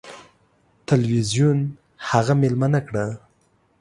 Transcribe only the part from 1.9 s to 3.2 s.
هغه میلمنه کړه.